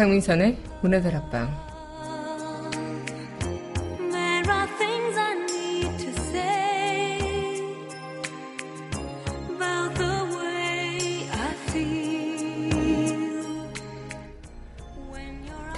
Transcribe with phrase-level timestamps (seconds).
[0.00, 1.69] 강민선의 문화다락방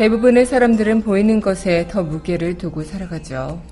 [0.03, 3.63] 대부분의 사람들은 보이는 것에 더 무게를 두고 살아가죠.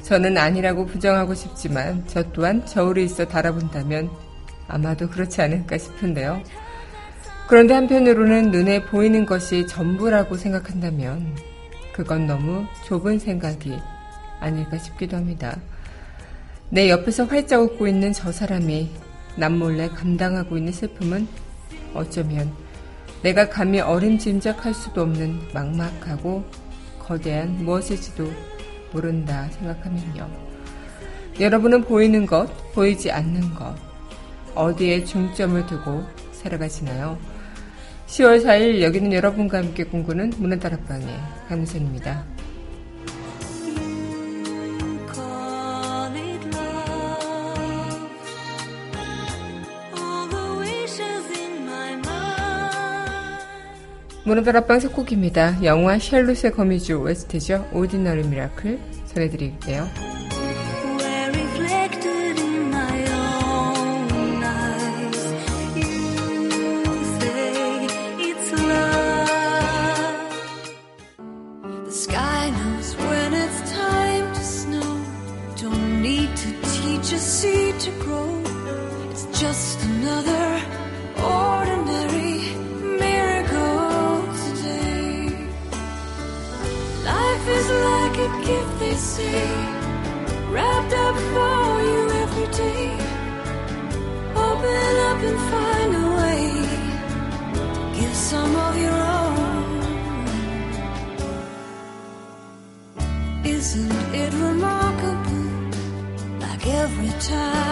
[0.00, 4.10] 저는 아니라고 부정하고 싶지만 저 또한 저울이 있어 달아본다면
[4.68, 6.40] 아마도 그렇지 않을까 싶은데요.
[7.48, 11.34] 그런데 한편으로는 눈에 보이는 것이 전부라고 생각한다면
[11.94, 13.76] 그건 너무 좁은 생각이
[14.38, 15.58] 아닐까 싶기도 합니다.
[16.68, 18.88] 내 옆에서 활짝 웃고 있는 저 사람이
[19.34, 21.26] 남 몰래 감당하고 있는 슬픔은
[21.92, 22.54] 어쩌면
[23.22, 26.44] 내가 감히 어림짐작할 수도 없는 막막하고
[26.98, 28.30] 거대한 무엇일지도
[28.92, 30.28] 모른다 생각하면요.
[31.38, 33.74] 여러분은 보이는 것, 보이지 않는 것,
[34.54, 37.18] 어디에 중점을 두고 살아가시나요?
[38.06, 41.06] 10월 4일 여기는 여러분과 함께 꿈꾸는 문화다락방의
[41.48, 42.39] 강선입니다.
[54.24, 55.64] 문화다락방 첫 곡입니다.
[55.64, 57.68] 영화 샬롯의 거미줄 OST죠.
[57.72, 59.88] Ordinary Miracle 전해드릴게요.
[89.14, 89.44] see
[90.54, 92.86] wrapped up for you every day.
[94.48, 96.42] Open up and find a way
[97.56, 97.64] to
[97.98, 99.40] give some of your own.
[103.56, 105.48] Isn't it remarkable?
[106.44, 107.69] Like every time.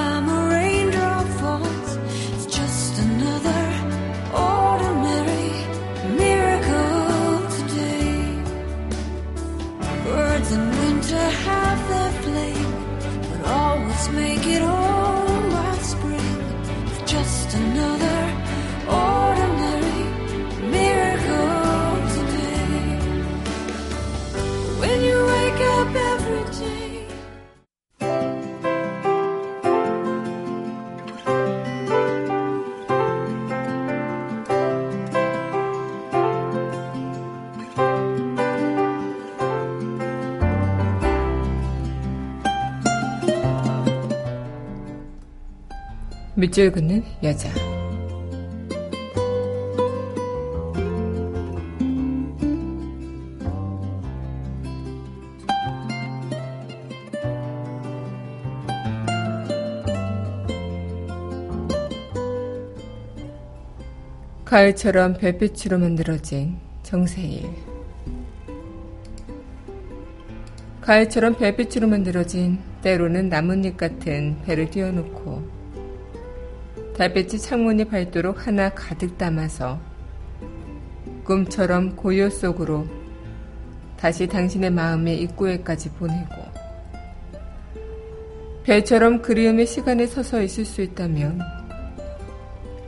[46.38, 47.50] 밑줄 긋는 여자.
[64.44, 67.50] 가을처럼 별빛으로 만들어진 정세일.
[70.82, 75.47] 가을처럼 별빛으로 만들어진 때로는 나뭇잎 같은 배를 띄워놓고
[76.98, 79.78] 달빛이 창문이 밝도록 하나 가득 담아서
[81.22, 82.88] 꿈처럼 고요 속으로
[83.96, 86.34] 다시 당신의 마음의 입구에까지 보내고
[88.64, 91.40] 별처럼 그리움의 시간에 서서 있을 수 있다면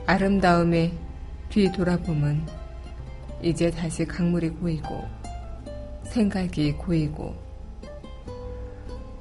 [0.07, 0.91] 아름다움의
[1.47, 2.45] 뒤 돌아봄은
[3.41, 5.05] 이제 다시 강물이 고이고
[6.03, 7.33] 생각이 고이고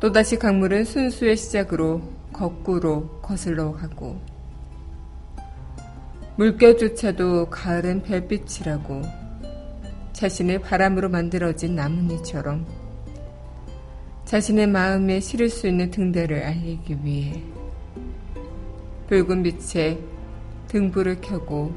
[0.01, 2.03] 또다시 강물은 순수의 시작으로
[2.33, 4.30] 거꾸로 거슬러 가고
[6.41, 9.03] 물결조차도 가을은 별빛이라고
[10.15, 12.67] 자신의 바람으로 만들어진 나뭇잎처럼
[14.25, 17.43] 자신의 마음에 실을 수 있는 등대를 알리기 위해
[19.09, 19.99] 붉은 빛에
[20.69, 21.75] 등불을 켜고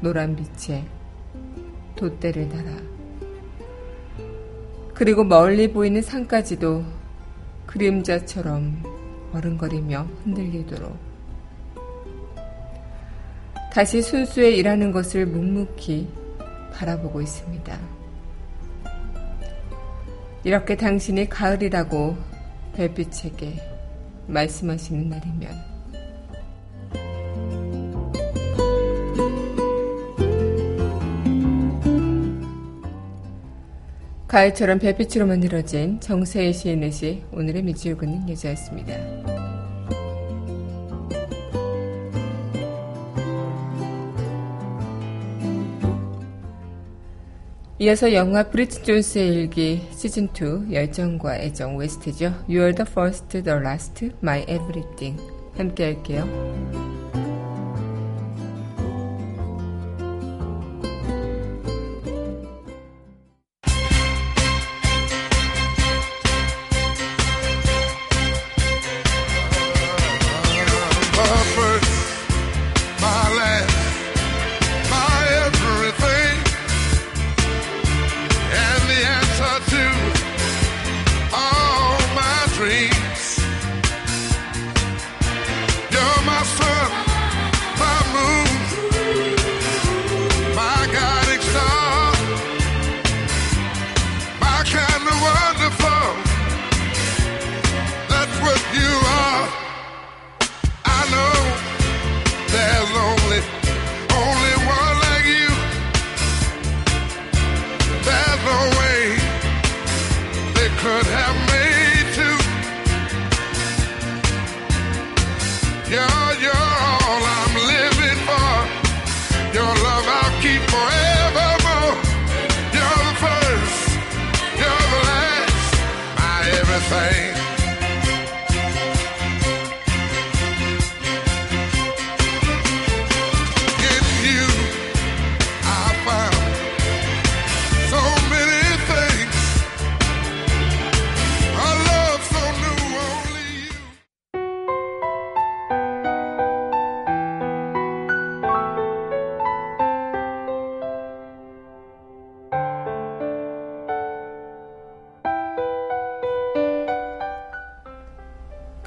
[0.00, 0.86] 노란 빛에
[1.96, 2.70] 돛대를 달아
[4.94, 6.82] 그리고 멀리 보이는 산까지도
[7.66, 11.11] 그림자처럼 어른거리며 흔들리도록
[13.72, 16.06] 다시 순수에 일하는 것을 묵묵히
[16.74, 17.80] 바라보고 있습니다.
[20.44, 22.14] 이렇게 당신이 가을이라고
[22.76, 23.54] 별빛에게
[24.26, 25.72] 말씀하시는 날이면
[34.28, 37.62] 가을처럼 별빛으로 만들어진 정세의 시인의 시 오늘의
[37.96, 39.11] 긋는 여자였습니다.
[47.82, 52.26] 이어서 영화 브리짓 존스의 일기 시즌2 열정과 애정 OST죠.
[52.48, 55.20] You are the first, the last, my everything.
[55.56, 56.91] 함께 할게요.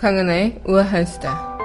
[0.05, 1.57] 강은하의 우아한 수다.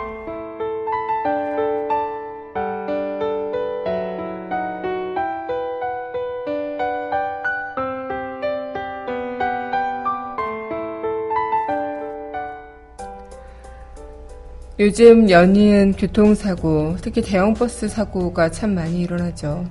[14.78, 19.66] 요즘 연이은 교통사고, 특히 대형버스 사고가 참 많이 일어나죠.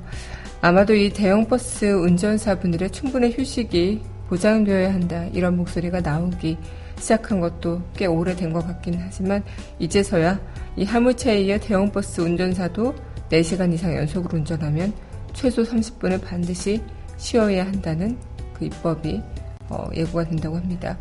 [0.62, 6.60] 아마도 이 대형버스 운전사분들의 충분한 휴식이 보장되어야 한다, 이런 목소리가 나오기
[7.00, 9.44] 시작한 것도 꽤 오래된 것 같긴 하지만
[9.80, 10.40] 이제서야
[10.76, 12.94] 이 화물차에 이어 대형버스 운전사도
[13.30, 14.94] 4시간 이상 연속으로 운전하면
[15.34, 16.82] 최소 30분을 반드시
[17.18, 18.18] 쉬어야 한다는
[18.54, 19.22] 그 입법이
[19.70, 20.98] 어, 예고가 된다고 합니다.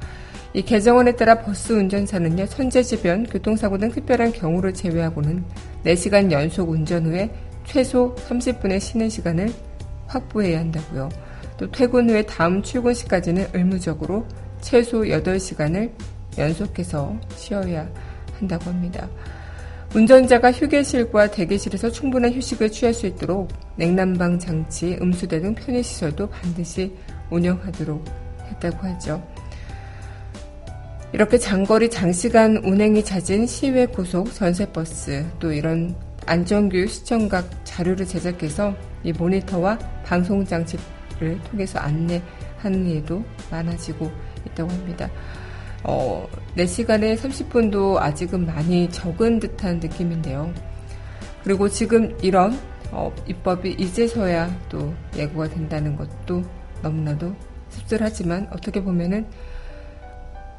[0.54, 5.44] 이 개정안에 따라 버스 운전사는요, 천재지변, 교통사고 등 특별한 경우를 제외하고는
[5.84, 7.30] 4시간 연속 운전 후에
[7.64, 9.52] 최소 30분의 쉬는 시간을
[10.06, 11.08] 확보해야 한다고요.
[11.58, 14.26] 또 퇴근 후에 다음 출근 시까지는 의무적으로
[14.60, 15.90] 최소 8시간을
[16.36, 17.88] 연속해서 쉬어야
[18.38, 19.08] 한다고 합니다.
[19.94, 26.94] 운전자가 휴게실과 대기실에서 충분한 휴식을 취할 수 있도록 냉난방 장치, 음수대 등 편의시설도 반드시
[27.30, 28.04] 운영하도록
[28.50, 29.26] 했다고 하죠.
[31.12, 35.96] 이렇게 장거리 장시간 운행이 잦은 시외 고속 전세버스 또 이런
[36.26, 44.10] 안전교육 시청각 자료를 제작해서 이 모니터와 방송 장치를 통해서 안내하는 일도 많아지고
[44.46, 45.10] 있다고 합니다.
[45.84, 46.26] 어,
[46.56, 50.52] 4시간에 30분도 아직은 많이 적은 듯한 느낌인데요.
[51.44, 52.58] 그리고 지금 이런
[52.90, 56.42] 어, 입법이 이제서야 또 예고가 된다는 것도
[56.82, 57.34] 너무나도
[57.68, 59.26] 씁쓸하지만 어떻게 보면은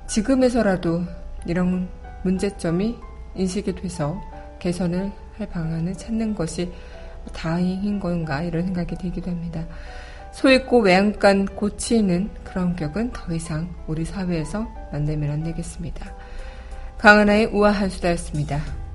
[0.08, 1.04] 지금에서라도
[1.46, 1.88] 이런
[2.24, 2.96] 문제점이
[3.36, 4.20] 인식이 돼서
[4.60, 6.72] 개선을 할 방안을 찾는 것이
[7.34, 9.66] 다행인 건가 이런 생각이 들기도 합니다.
[10.32, 16.14] 소있고 외양간 고치는 그런 격은 더 이상 우리 사회에서 만들면 안 되겠습니다.
[16.98, 18.89] 강하나의 우아한 수다였습니다.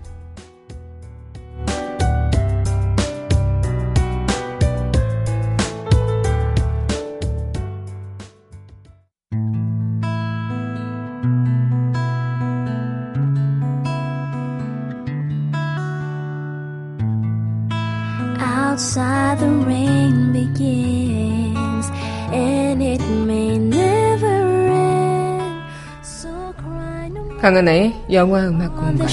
[27.44, 29.06] 강은하의 영화 음악 공간.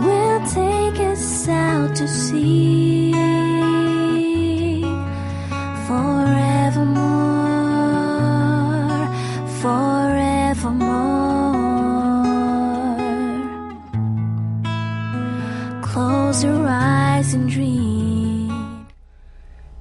[0.00, 3.12] will take us out to sea
[5.88, 7.08] forevermore.
[9.60, 10.08] For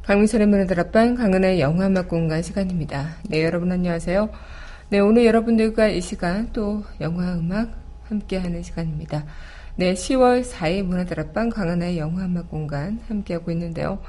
[0.08, 3.18] 강민선의 문화들 앞방 강은의 영화 음악 공간 시간입니다.
[3.28, 4.30] 네, 여러분 안녕하세요.
[4.88, 7.72] 네, 오늘 여러분들과 이 시간 또 영화 음악
[8.06, 9.26] 함께하는 시간입니다.
[9.76, 14.00] 네, 10월 4일 문화들 앞방 강은의 영화 음악 공간 함께하고 있는데요.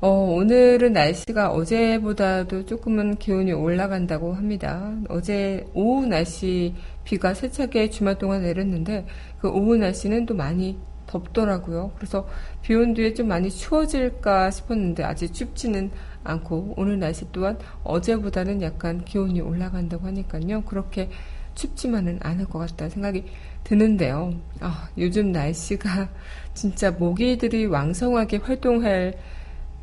[0.00, 4.96] 어, 오늘은 날씨가 어제보다도 조금은 기온이 올라간다고 합니다.
[5.10, 9.04] 어제 오후 날씨 비가 세차게 주말 동안 내렸는데
[9.38, 10.78] 그 오후 날씨는 또 많이
[11.12, 11.92] 덥더라고요.
[11.96, 12.26] 그래서
[12.62, 15.90] 비 온 뒤에 좀 많이 추워질까 싶었는데 아직 춥지는
[16.24, 20.62] 않고 오늘 날씨 또한 어제보다는 약간 기온이 올라간다고 하니까요.
[20.62, 21.10] 그렇게
[21.54, 23.24] 춥지만은 않을 것 같다 생각이
[23.64, 24.34] 드는데요.
[24.60, 26.08] 아, 요즘 날씨가
[26.54, 29.14] 진짜 모기들이 왕성하게 활동할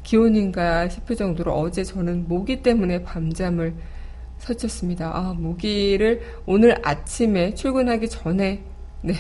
[0.04, 3.76] 기온인가 싶을 정도로 어제 저는 모기 때문에 밤잠을
[4.40, 5.12] 설쳤습니다.
[5.16, 8.64] 아, 모기를 오늘 아침에 출근하기 전에
[9.02, 9.14] 네,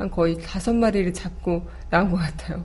[0.00, 2.64] 한 거의 다섯 마리를 잡고 나온 것 같아요.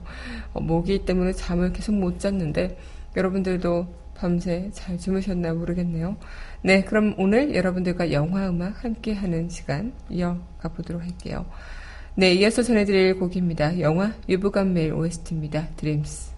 [0.54, 2.78] 어, 모기 때문에 잠을 계속 못 잤는데
[3.14, 6.16] 여러분들도 밤새 잘 주무셨나 모르겠네요.
[6.62, 11.44] 네, 그럼 오늘 여러분들과 영화 음악 함께 하는 시간 이어가 보도록 할게요.
[12.14, 13.80] 네, 이어서 전해드릴 곡입니다.
[13.80, 15.68] 영화 유부간 메일 OST입니다.
[15.76, 16.34] 드림스.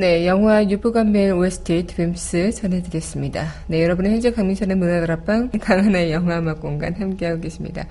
[0.00, 3.52] 네, 영화 유부간멜 OST 드림스 전해드렸습니다.
[3.66, 7.84] 네, 여러분은 현재 강민선의 문화다락방 강한의 영화음악 공간 함께하고 계십니다.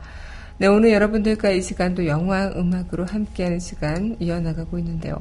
[0.56, 5.18] 네, 오늘 여러분들과 이 시간도 영화 음악으로 함께하는 시간 이어나가고 있는데요.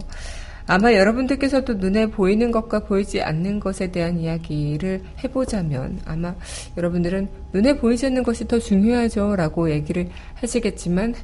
[0.65, 6.35] 아마 여러분들께서도 눈에 보이는 것과 보이지 않는 것에 대한 이야기를 해보자면 아마
[6.77, 11.15] 여러분들은 눈에 보이지 않는 것이 더 중요하죠 라고 얘기를 하시겠지만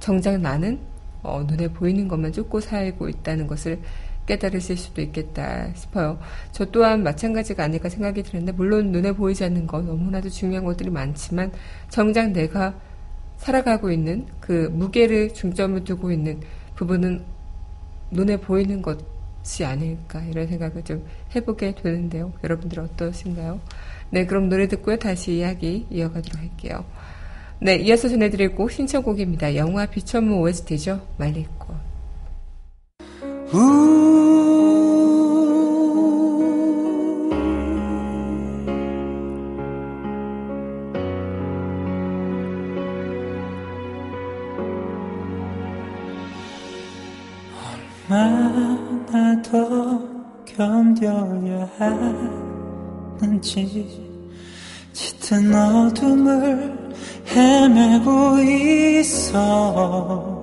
[0.00, 0.78] 정작 나는
[1.22, 3.78] 어, 눈에 보이는 것만 쫓고 살고 있다는 것을
[4.26, 6.18] 깨달으실 수도 있겠다 싶어요.
[6.52, 11.50] 저 또한 마찬가지가 아닐까 생각이 드는데 물론 눈에 보이지 않는 것 너무나도 중요한 것들이 많지만
[11.88, 12.74] 정작 내가
[13.38, 16.40] 살아가고 있는 그 무게를 중점을 두고 있는
[16.74, 17.37] 부분은
[18.10, 22.32] 눈에 보이는 것이 아닐까 이런 생각을 좀 해보게 되는데요.
[22.42, 23.60] 여러분들 어떠신가요?
[24.10, 24.96] 네, 그럼 노래 듣고요.
[24.96, 26.84] 다시 이야기 이어가도록 할게요.
[27.60, 29.56] 네, 이어서 전해드릴 곡 신청곡입니다.
[29.56, 31.06] 영화 비천무 OST죠.
[31.18, 31.76] 말리꽃.
[53.58, 54.08] 하는지
[54.92, 56.76] 짙은 어둠을
[57.26, 58.38] 헤매고
[59.00, 60.38] 있어.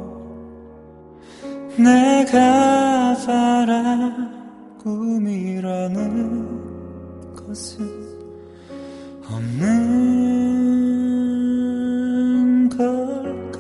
[1.78, 6.06] 내가 바란 꿈이라는
[7.36, 7.86] 것은
[9.30, 9.80] 없는
[12.70, 13.60] 걸까?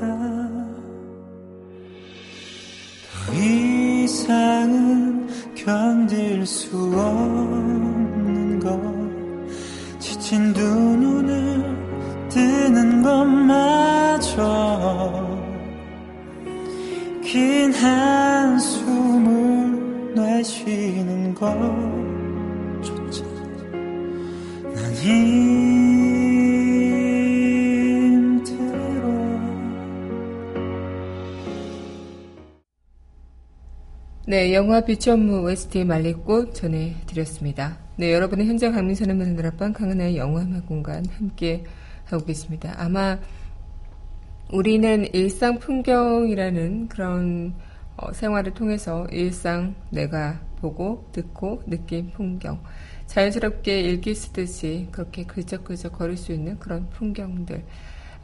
[3.10, 7.64] 더 이상은 견딜 수 없는
[34.27, 37.77] 네, 영화 비천무 OST 말리꽃 전해드렸습니다.
[37.96, 41.63] 네, 여러분의 현장 강민선의 문을 앞방 강은하의 영화음악 공간 함께
[42.05, 42.74] 하고 계십니다.
[42.75, 43.20] 아마
[44.51, 47.53] 우리는 일상 풍경이라는 그런
[47.98, 52.63] 어, 생활을 통해서 일상 내가 보고 듣고 느낀 풍경
[53.05, 57.63] 자연스럽게 일기 쓰듯이 그렇게 그적그적 걸을 수 있는 그런 풍경들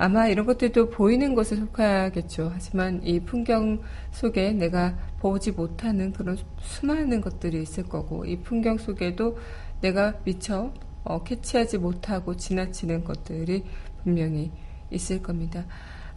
[0.02, 2.50] 아마 이런 것들도 보이는 것에 속하겠죠.
[2.52, 9.38] 하지만 이 풍경 속에 내가 보지 못하는 그런 수많은 것들이 있을 거고 이 풍경 속에도
[9.80, 13.64] 내가 미처 어, 캐치하지 못하고 지나치는 것들이
[14.02, 14.52] 분명히
[14.90, 15.66] 있을 겁니다.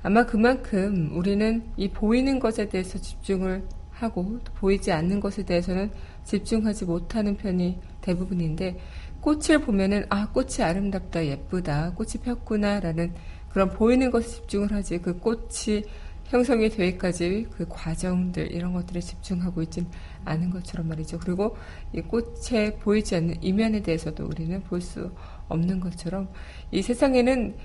[0.02, 5.90] 아마 그만큼 우리는 이 보이는 것에 대해서 집중을 하고 보이지 않는 것에 대해서는
[6.24, 8.78] 집중하지 못하는 편이 대부분인데
[9.20, 13.12] 꽃을 보면은 아 꽃이 아름답다 예쁘다 꽃이 폈구나라는
[13.54, 15.84] 그런 보이는 것에 집중을 하지 그 꽃이
[16.24, 19.86] 형성이 되기까지 그 과정들 이런 것들에 집중하고 있진
[20.24, 21.20] 않은 것처럼 말이죠.
[21.20, 21.56] 그리고
[21.92, 25.12] 이 꽃에 보이지 않는 이면에 대해서도 우리는 볼 수
[25.48, 26.28] 없는 것처럼
[26.72, 27.56] 이 세상에는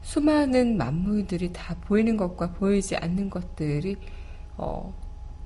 [0.00, 3.96] 수많은 만물들이 다 보이는 것과 보이지 않는 것들이
[4.56, 4.94] 어,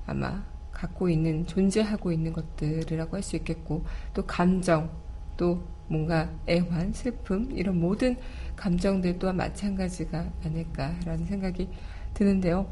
[0.05, 4.89] 아마 갖고 있는 존재하고 있는 것들이라고 할 수 있겠고 또 감정
[5.35, 5.61] 또
[5.93, 8.17] 뭔가 애환 슬픔 이런 모든
[8.55, 11.69] 감정들 또한 마찬가지가 아닐까라는 생각이
[12.15, 12.67] 드는데요.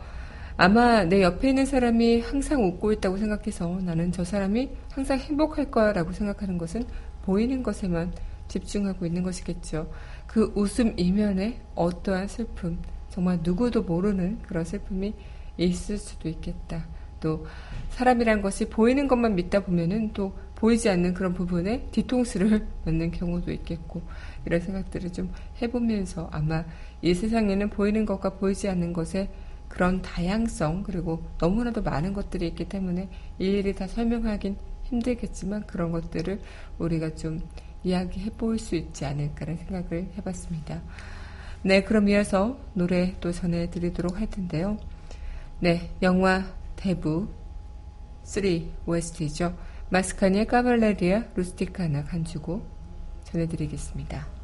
[0.57, 6.11] 아마 내 옆에 있는 사람이 항상 웃고 있다고 생각해서 나는 저 사람이 항상 행복할 거라고
[6.11, 6.85] 생각하는 것은
[7.21, 8.11] 보이는 것에만
[8.47, 9.91] 집중하고 있는 것이겠죠.
[10.25, 15.13] 그 웃음 이면에 어떠한 슬픔, 정말 누구도 모르는 그런 슬픔이
[15.57, 16.85] 있을 수도 있겠다.
[17.19, 17.45] 또
[17.89, 24.03] 사람이란 것이 보이는 것만 믿다 보면은 또 보이지 않는 그런 부분에 뒤통수를 맞는 경우도 있겠고
[24.45, 26.63] 이런 생각들을 좀 해보면서 아마
[27.01, 29.29] 이 세상에는 보이는 것과 보이지 않는 것에
[29.67, 33.09] 그런 다양성 그리고 너무나도 많은 것들이 있기 때문에
[33.39, 36.39] 일일이 다 설명하긴 힘들겠지만 그런 것들을
[36.77, 37.41] 우리가 좀
[37.83, 40.79] 이야기해 볼 수 있지 않을까라는 생각을 해봤습니다.
[41.63, 44.77] 네, 그럼 이어서 노래 또 전해드리도록 할 텐데요.
[45.59, 47.27] 네, 영화 대부
[48.23, 48.43] 3
[48.85, 49.55] OST죠.
[49.91, 52.65] 마스카니의 까발레리아 루스티카나 간주고
[53.25, 54.40] 전해드리겠습니다.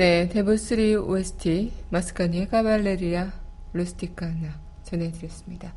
[0.00, 3.30] 네, 데블3 OST 마스카니의 카발레리아
[3.74, 4.48] 루스티카나
[4.82, 5.74] 전해드렸습니다.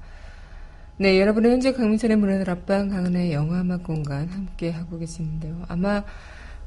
[0.95, 5.63] 네, 여러분은 현재 강민선의 문화들 앞방 강은의 영화음악 공간 함께 하고 계시는데요.
[5.67, 6.05] 아마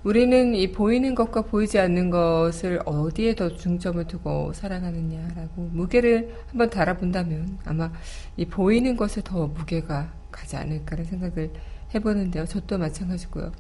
[0.05, 7.61] 우리는 이 보이는 것과 보이지 않는 것을 어디에 더 중점을 두고 살아가느냐라고 무게를 한번 달아본다면
[7.65, 7.91] 아마
[8.37, 11.53] 이 보이는 것에 더 무게가 가지 않을까라는 생각을
[11.97, 12.47] 해보는데요.
[12.47, 13.53] 저도 마찬가지고요.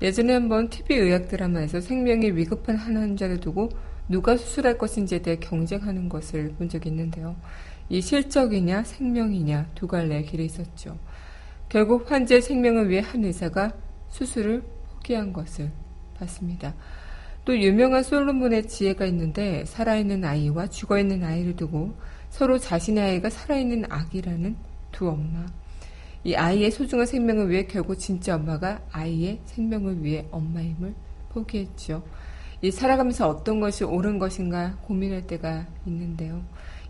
[0.00, 3.70] 예전에 한번 TV 의학 드라마에서 생명이 위급한 한 환자를 두고
[4.08, 7.36] 누가 수술할 것인지에 대해 경쟁하는 것을 본 적이 있는데요.
[7.88, 10.98] 이 실적이냐 생명이냐 두 갈래의 길이 있었죠.
[11.68, 13.72] 결국 환자의 생명을 위해 한 의사가
[14.08, 14.62] 수술을
[14.94, 15.70] 포기한 것을
[16.18, 16.74] 봤습니다.
[17.44, 21.94] 또 유명한 솔로몬의 지혜가 있는데 살아있는 아이와 죽어있는 아이를 두고
[22.30, 24.56] 서로 자신의 아이가 살아있는 아기라는
[24.92, 25.46] 두 엄마.
[26.24, 30.94] 이 아이의 소중한 생명을 위해 결국 진짜 엄마가 아이의 생명을 위해 엄마임을
[31.30, 32.02] 포기했죠.
[32.60, 36.42] 이 살아가면서 어떤 것이 옳은 것인가 고민할 때가 있는데요.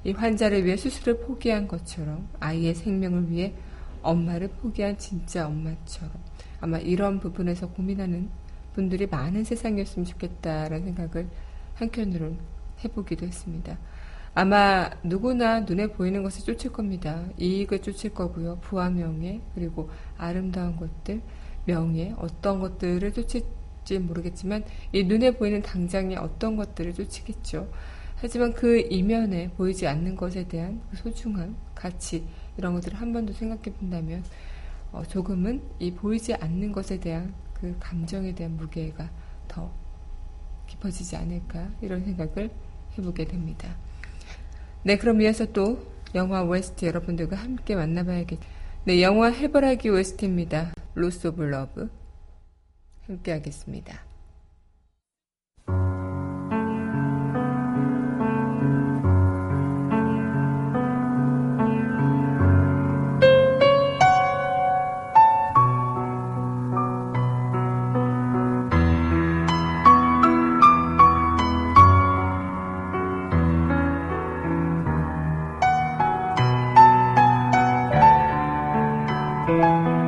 [0.04, 3.52] 이 환자를 위해 수술을 포기한 것처럼 아이의 생명을 위해
[4.02, 6.12] 엄마를 포기한 진짜 엄마처럼
[6.60, 8.30] 아마 이런 부분에서 고민하는
[8.74, 11.28] 분들이 많은 세상이었으면 좋겠다라는 생각을
[11.74, 12.34] 한켠으로
[12.84, 13.76] 해보기도 했습니다.
[14.38, 17.24] 아마 누구나 눈에 보이는 것을 쫓을 겁니다.
[17.40, 18.60] 이익을 쫓을 거고요.
[18.60, 21.20] 부와 명예, 그리고 아름다운 것들,
[21.64, 27.68] 명예, 어떤 것들을 쫓을지 모르겠지만, 이 눈에 보이는 당장의 어떤 것들을 쫓이겠죠.
[28.14, 32.24] 하지만 그 이면에 보이지 않는 것에 대한 그 소중함, 가치,
[32.56, 34.22] 이런 것들을 한 번 더 생각해 본다면,
[34.92, 39.10] 어, 조금은 이 보이지 않는 것에 대한 그 감정에 대한 무게가
[39.48, 39.68] 더
[40.68, 42.50] 깊어지지 않을까, 이런 생각을
[42.96, 43.74] 해보게 됩니다.
[44.88, 45.78] 네, 그럼 이어서 또
[46.14, 48.38] 영화 OST 여러분들과 함께 만나봐야겠.
[48.86, 50.72] 네, 영화 해바라기 OST입니다.
[50.94, 51.90] Loss of Love
[53.06, 54.07] 함께 하겠습니다.
[79.48, 80.07] 네,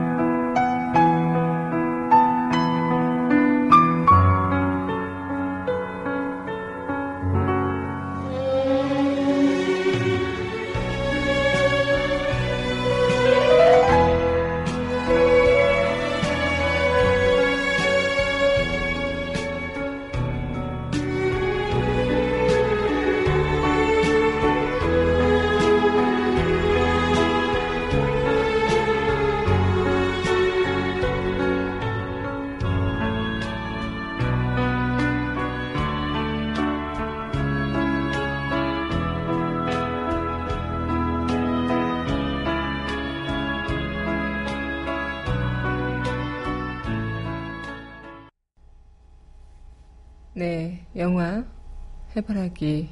[52.20, 52.90] 해바라기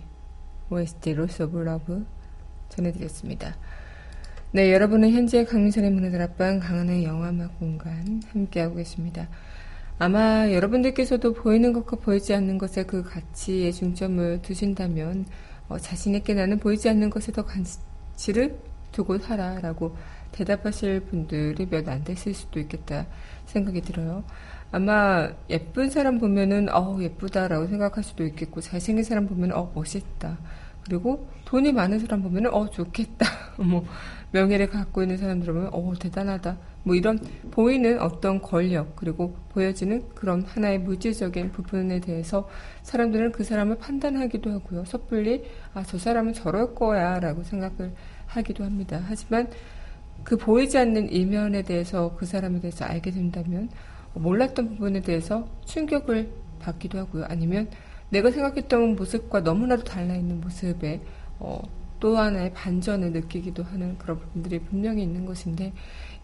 [0.71, 2.07] OST Loss of Love
[2.71, 3.57] 전해드렸습니다.
[4.53, 9.29] 네, 여러분은 현재 강민선의 문화다락방 강한의 영화 음악 공간 함께하고 계십니다.
[9.99, 15.27] 아마 여러분들께서도 보이는 것과 보이지 않는 것에 그 가치에 중점을 두신다면
[15.69, 18.59] 어, 자신에게 나는 보이지 않는 것에 더 가치를
[18.93, 19.95] 두고 살아라고
[20.33, 23.07] 대답하실 분들이 몇안 됐을 수도 있겠다
[23.45, 24.25] 생각이 들어요.
[24.71, 30.39] 아마 예쁜 사람 보면은 어 예쁘다라고 생각할 수도 있겠고 잘생긴 사람 보면 어 멋있다.
[30.85, 33.27] 그리고 돈이 많은 사람 보면은 어 좋겠다.
[33.59, 33.85] 뭐
[34.33, 36.59] 명예를 갖고 있는 사람들 보면 어 대단하다.
[36.85, 37.19] 뭐 이런
[37.51, 42.49] 보이는 어떤 권력 그리고 보여지는 그런 하나의 물질적인 부분에 대해서
[42.83, 44.85] 사람들은 그 사람을 판단하기도 하고요.
[44.85, 47.93] 섣불리 아 저 사람은 저럴 거야라고 생각을
[48.27, 49.03] 하기도 합니다.
[49.07, 49.49] 하지만
[50.25, 53.71] 그 보이지 않는 이면에 대해서 그 사람에 대해서 알게 된다면
[54.19, 57.25] 몰랐던 부분에 대해서 충격을 받기도 하고요.
[57.29, 57.69] 아니면
[58.11, 61.01] 내가 생각했던 모습과 너무나도 달라 있는 모습에
[61.39, 61.61] 어,
[62.01, 65.73] 또 하나의 반전을 느끼기도 하는 그런 부분들이 분명히 있는 것인데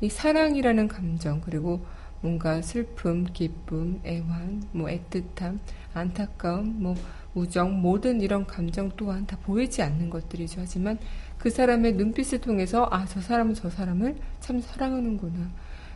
[0.01, 1.85] 이 사랑이라는 감정 그리고
[2.21, 5.59] 뭔가 슬픔, 기쁨, 애환, 뭐 애틋함,
[5.93, 6.95] 안타까움, 뭐
[7.35, 10.63] 우정 모든 이런 감정 또한 다 보이지 않는 것들이죠.
[10.63, 10.99] 하지만
[11.39, 15.51] 그 사람의 눈빛을 통해서 아 저 사람은 저 사람을 참 사랑하는구나.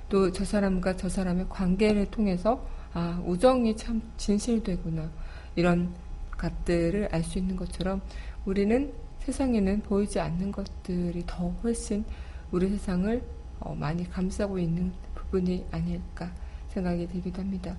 [0.08, 5.10] 또 저 사람과 저 사람의 관계를 통해서 아, 우정이 참 진실되구나.
[5.56, 5.92] 이런
[6.36, 8.00] 것들을 알 수 있는 것처럼
[8.44, 12.04] 우리는 세상에는 보이지 않는 것들이 더 훨씬
[12.50, 13.22] 우리 세상을
[13.60, 16.32] 어, 많이 감싸고 있는 부분이 아닐까
[16.68, 17.76] 생각이 들기도 합니다.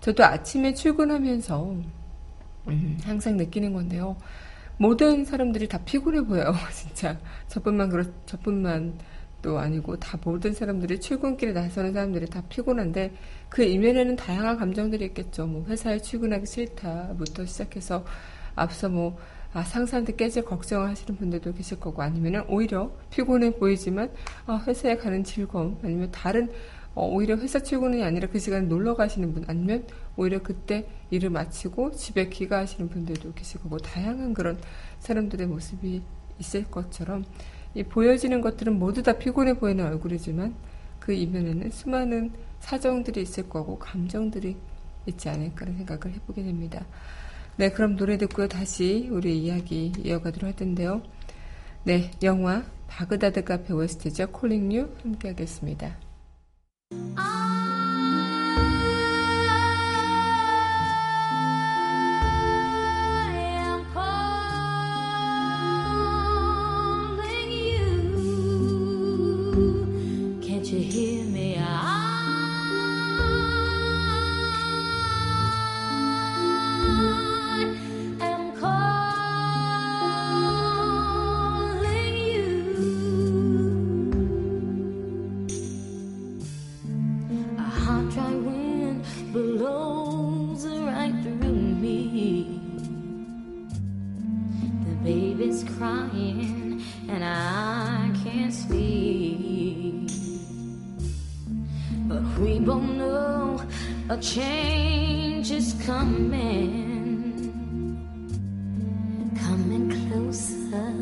[0.00, 1.76] 저도 아침에 출근하면서
[2.68, 4.16] 음, 항상 느끼는 건데요.
[4.78, 7.18] 모든 사람들이 다 피곤해 보여요, 진짜.
[7.48, 8.98] 저뿐만 그렇, 저뿐만
[9.42, 13.12] 또 아니고 다 모든 사람들이 출근길에 나서는 사람들이 다 피곤한데
[13.48, 15.46] 그 이면에는 다양한 감정들이 있겠죠.
[15.46, 18.04] 뭐 회사에 출근하기 싫다부터 시작해서
[18.54, 19.18] 앞서 뭐
[19.52, 24.10] 아, 상사한테 깨질 걱정을 하시는 분들도 계실 거고 아니면은 오히려 피곤해 보이지만
[24.46, 26.50] 아, 회사에 가는 즐거움 아니면 다른
[26.94, 31.92] 어, 오히려 회사 출근이 아니라 그 시간에 놀러 가시는 분 아니면 오히려 그때 일을 마치고
[31.92, 34.58] 집에 귀가하시는 분들도 계실 거고 다양한 그런
[35.00, 36.02] 사람들의 모습이
[36.38, 37.24] 있을 것처럼
[37.74, 40.54] 이 보여지는 것들은 모두 다 피곤해 보이는 얼굴이지만
[40.98, 42.30] 그 이면에는 수많은
[42.60, 44.56] 사정들이 있을 거고 감정들이
[45.06, 46.84] 있지 않을까라는 생각을 해보게 됩니다.
[47.56, 48.48] 네, 그럼 노래 듣고요.
[48.48, 51.02] 다시 우리 이야기 이어가도록 할 텐데요.
[51.84, 54.28] 네, 영화 바그다드 카페 OST죠.
[54.28, 55.96] 콜링 유 함께 하겠습니다.
[56.92, 57.41] and
[104.22, 107.34] change is coming.
[109.36, 110.94] Coming closer,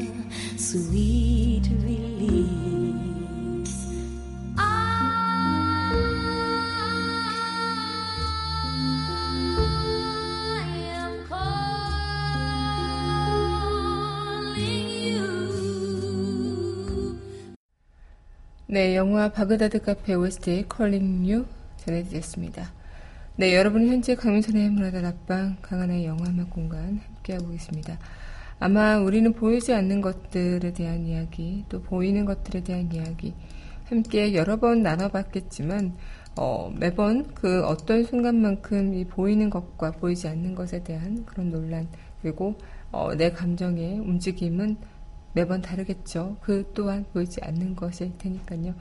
[0.56, 2.48] sweet release.
[4.56, 4.62] I
[10.96, 11.68] am calling
[14.88, 15.28] you.
[18.66, 21.44] 네, 영화 바그다드 카페 OST 컬링 유
[21.85, 22.80] 전해드렸습니다.
[23.40, 27.98] 네, 여러분은 현재 강민선의 문화다 앞방 강한의 영화음악 공간 함께하고 계십니다.
[28.59, 33.33] 아마 우리는 보이지 않는 것들에 대한 이야기, 또 보이는 것들에 대한 이야기,
[33.87, 35.96] 함께 여러 번 나눠봤겠지만,
[36.37, 41.88] 어, 매번 그 어떤 순간만큼 이 보이는 것과 보이지 않는 것에 대한 그런 논란,
[42.20, 42.59] 그리고
[42.92, 44.76] 어, 내 감정의 움직임은
[45.33, 46.37] 매번 다르겠죠.
[46.42, 48.74] 그 또한 보이지 않는 것일 테니까요.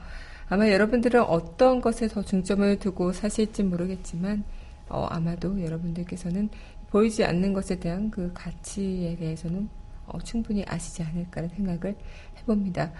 [0.50, 4.44] 아마 여러분들은 어떤 것에 더 중점을 두고 사실지 모르겠지만,
[4.88, 6.50] 어, 아마도 여러분들께서는
[6.90, 9.68] 보이지 않는 것에 대한 그 가치에 대해서는
[10.06, 11.96] 어, 충분히 아시지 않을까라는 생각을
[12.38, 12.92] 해봅니다.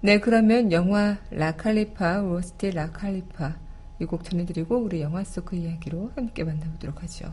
[0.00, 3.56] 네, 그러면 영화 라칼리파, 로스티 라칼리파
[4.00, 7.32] 이 곡 전해드리고 우리 영화 속 그 이야기로 함께 만나보도록 하죠.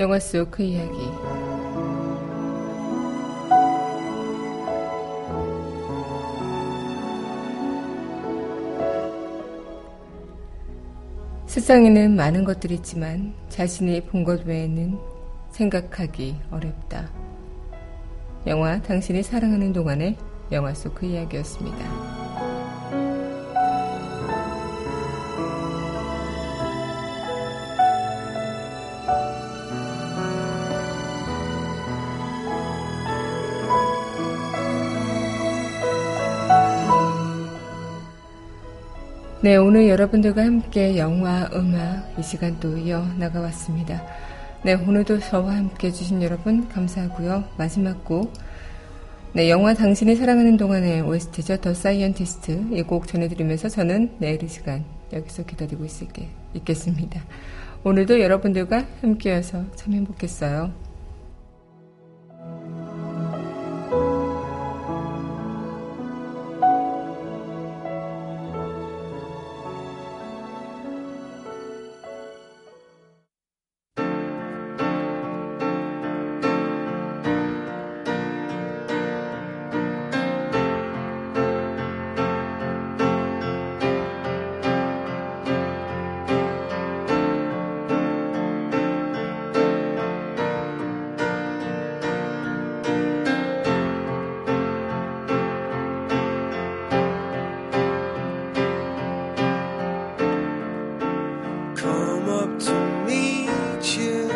[0.00, 0.96] 영화 속 그 이야기.
[11.46, 14.98] 세상에는 많은 것들이 있지만 자신이 본 것 외에는
[15.50, 17.10] 생각하기 어렵다.
[18.46, 20.16] 영화 당신이 사랑하는 동안의
[20.52, 22.19] 영화 속 그 이야기였습니다.
[39.42, 44.02] 네, 오늘 여러분들과 함께 영화, 음악 이 시간 또 이어 나가왔습니다.
[44.62, 47.44] 네, 오늘도 저와 함께 해주신 여러분 감사하고요.
[47.56, 48.32] 마지막 곡,
[49.32, 51.56] 네, 영화 당신이 사랑하는 동안의 OST죠.
[51.58, 57.22] The Scientist 이 곡 전해드리면서 저는 내일 이 시간 여기서 기다리고 있을게, 있겠습니다.
[57.82, 60.89] 오늘도 여러분들과 함께여서 참 행복했어요.
[101.80, 102.74] Come up to
[103.06, 104.28] meet you,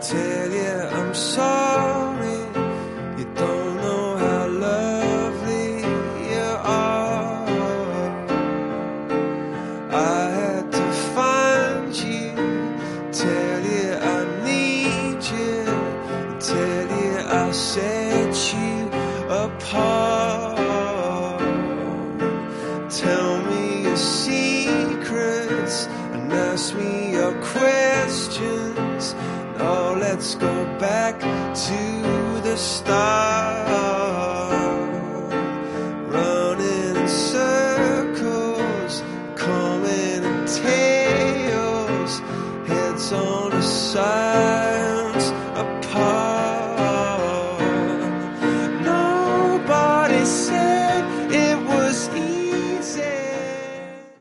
[0.00, 1.77] tell you I'm sorry.